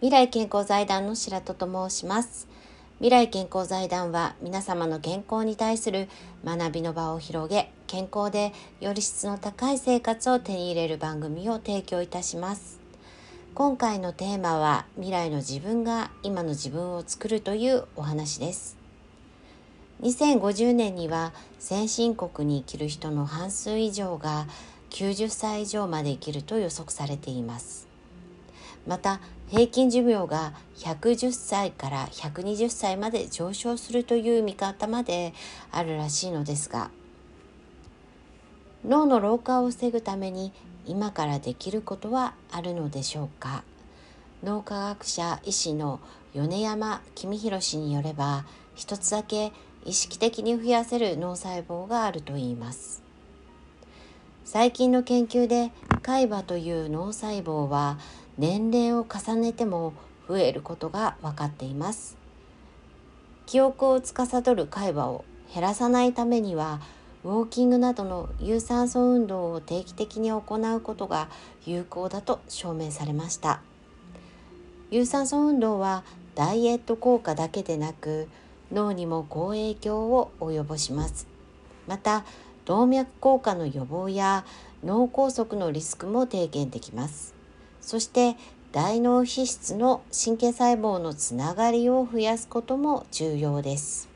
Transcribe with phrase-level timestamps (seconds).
[0.00, 2.48] 未来健康財団の白戸と申します。
[3.00, 6.08] 未来健康財団は皆様の健康に対する
[6.42, 12.80] 学びの場を広げ健康でより質の高い生活を手に入れる番組を提供いたします。
[13.54, 18.78] 今回のテーマは未来の自分が今の自分を作るというお話です。
[20.00, 24.46] 2050年には先進国に生きる人の半数以上が
[24.88, 27.89] 90歳以上まで生きると予測されています。
[28.90, 35.32] また平均寿命が110歳から120歳まで上昇するという見方まで
[35.70, 36.90] あるらしいのですが
[38.84, 40.52] 脳の老化を防ぐために
[40.86, 43.62] 今からできることはあるのでしょうか？
[44.42, 46.00] 脳科学者医師の
[46.34, 49.52] 米山公弘氏によれば一つだけ
[49.84, 53.04] 意識的に増やせる脳細胞があるといいます。
[54.44, 55.70] 最近の研究で
[56.02, 57.98] 海馬という脳細胞は
[58.40, 59.92] 年齢を重ねても
[60.26, 62.16] 増えることが分かっています。
[63.44, 66.80] 記憶を司る海馬を減らさないためには
[67.22, 71.28] ウォーキングなどの有酸素運動を定期的に行うことが
[71.66, 73.60] 有効だと証明されました。
[74.90, 76.02] 有酸素運動は
[76.34, 78.26] ダイエット効果だけでなく
[78.72, 81.26] 脳にも好影響を及ぼします。
[81.86, 82.24] また
[82.64, 84.46] 動脈硬化の予防や
[84.82, 87.38] 脳梗塞のリスクも低減できます。
[87.90, 88.36] そして
[88.70, 94.08] 大脳皮質の神経細胞のつながりを増やすことも重要です。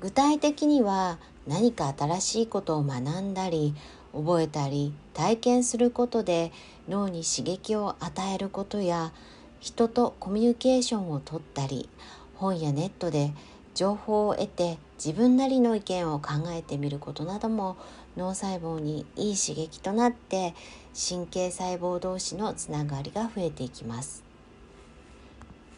[0.00, 3.74] 具体的には何か新しいことを学んだり
[4.14, 6.50] 覚えたり体験することで
[6.88, 9.12] 脳に刺激を与えることや
[9.60, 11.90] 人とコミュニケーションをとったり
[12.36, 13.34] 本やネットで
[13.74, 17.76] 情報を得て自分なりの意見を考えてみることなども
[18.16, 20.54] 脳細胞にいい刺激となって
[20.94, 24.24] 神経細胞同士のつながりが増えていきます。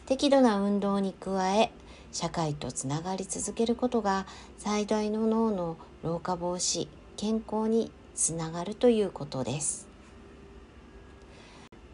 [0.05, 1.71] 適度な運動に加え
[2.11, 4.25] 社会とつながり続けることが
[4.57, 9.87] 最大の脳の老化防止健康につながるということです。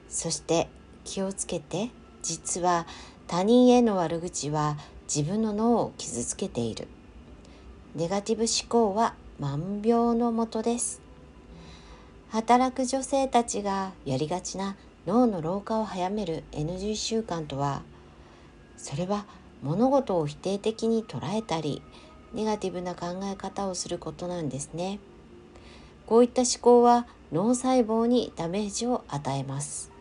[0.09, 0.69] そして
[1.03, 1.89] 気をつけて
[2.21, 2.85] 実は
[3.27, 4.77] 他人への悪口は
[5.13, 6.87] 自分の脳を傷つけている。
[7.95, 11.01] ネガティブ思考は万病のもとです。
[12.29, 17.83] 働く女性たちがやりがちな脳の老化を早める NG 習慣とは
[18.77, 19.25] それは
[19.61, 21.81] 物事を否定的に捉えたり
[22.33, 24.99] ネガティブな考え方をすることなんですね。
[26.05, 29.91] こういった思考は脳細胞にダメージを与えます。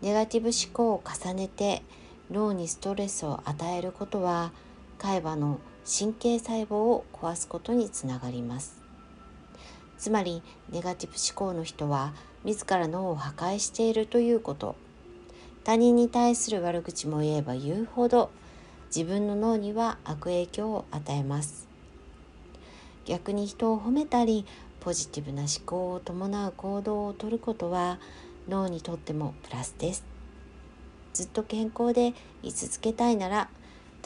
[0.00, 1.82] ネガティブ思考を重ねて
[2.30, 4.52] 脳にストレスを与えることは
[4.98, 5.58] 海馬の
[5.90, 8.82] 神経細胞を壊すことにつながります。
[9.96, 12.12] つまりネガティブ思考の人は
[12.44, 14.76] 自ら脳を破壊しているということ。
[15.64, 18.30] 他人に対する悪口も言えば言うほど
[18.94, 21.66] 自分の脳には悪影響を与えます。
[23.06, 24.44] 逆に人を褒めたり
[24.80, 27.98] ポジティブな思考を伴う行動をとることは
[28.46, 30.04] 脳にとってもプラスです。
[31.14, 32.12] ずっと健康で
[32.42, 33.48] 居続けたいなら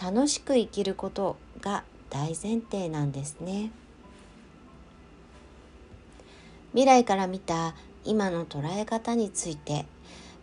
[0.00, 3.70] 楽しく生きることが大前提なんですね。
[6.72, 7.74] 未来から見た
[8.04, 9.86] 今の捉え方について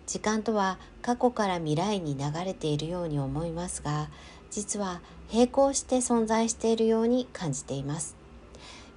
[0.08, 4.10] 時間とは過去から未来に流れているように思いますが
[4.50, 8.16] 実は並行して存在しているように感じています。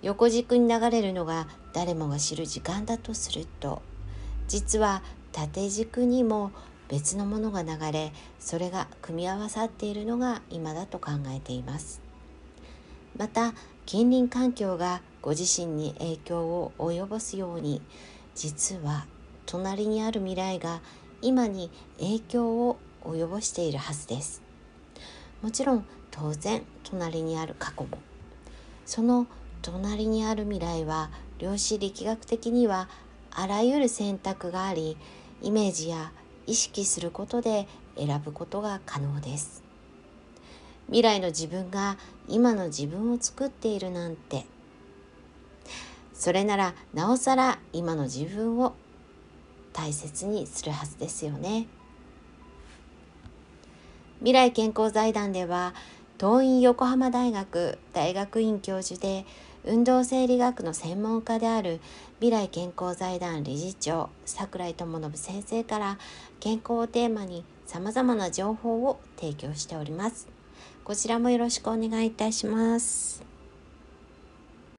[0.03, 3.82] 横軸に流れるのが誰もが知る時間だとすると
[4.49, 6.50] 実は縦軸にも
[6.88, 12.12] 別のものが流れそれが組み合わさっているのが今だと考えています。
[13.17, 13.55] また
[13.87, 17.83] 近隣環境がご自身に影響を及ぼすように
[18.34, 19.06] 実は
[19.47, 20.81] 隣にある未来が
[21.21, 24.43] 今に影響を及ぼしているはずです。
[25.43, 27.99] もちろん当然隣にある過去も。
[28.87, 29.27] その
[29.61, 32.89] 隣にある未来は量子力学的には
[33.31, 34.97] あらゆる選択があり
[35.41, 36.12] イメージや
[36.47, 37.67] 意識することで
[37.97, 39.62] 選ぶことが可能です。
[40.93, 41.97] 未来の自分が
[42.29, 44.44] 今の自分を作っているなんて
[46.12, 48.75] それならなおさら今の自分を
[49.73, 51.67] 大切にするはずですよね
[54.19, 55.73] 未来健康財団では
[56.21, 59.25] 東院横浜大学大学院教授で
[59.65, 61.81] 運動生理学の専門家である
[62.21, 65.99] 未来健康財団理事長櫻井智信先生から
[66.39, 70.42] 健康をテーマに様々な情報を提供しております。
[70.84, 73.31] こちらもよろしくお願いいたします。